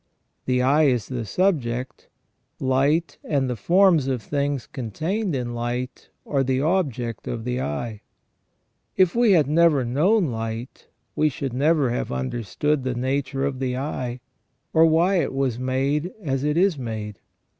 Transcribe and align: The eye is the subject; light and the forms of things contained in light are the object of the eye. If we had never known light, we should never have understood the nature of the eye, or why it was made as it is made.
The 0.45 0.63
eye 0.63 0.85
is 0.85 1.09
the 1.09 1.25
subject; 1.25 2.07
light 2.59 3.19
and 3.23 3.47
the 3.47 3.55
forms 3.55 4.07
of 4.07 4.23
things 4.23 4.65
contained 4.65 5.35
in 5.35 5.53
light 5.53 6.09
are 6.25 6.43
the 6.43 6.59
object 6.59 7.27
of 7.27 7.43
the 7.43 7.61
eye. 7.61 8.01
If 8.97 9.13
we 9.15 9.33
had 9.33 9.45
never 9.45 9.85
known 9.85 10.31
light, 10.31 10.87
we 11.15 11.29
should 11.29 11.53
never 11.53 11.91
have 11.91 12.11
understood 12.11 12.83
the 12.83 12.95
nature 12.95 13.45
of 13.45 13.59
the 13.59 13.77
eye, 13.77 14.21
or 14.73 14.87
why 14.87 15.17
it 15.17 15.35
was 15.35 15.59
made 15.59 16.11
as 16.19 16.43
it 16.43 16.57
is 16.57 16.79
made. 16.79 17.19